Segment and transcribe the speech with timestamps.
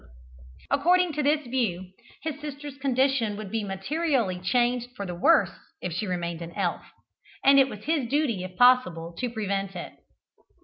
[0.01, 0.13] Therefore,
[0.79, 1.91] according to this view,
[2.23, 6.81] his sister's condition would be materially changed for the worse if she remained an elf,
[7.45, 9.93] and it was his duty, if possible, to prevent it.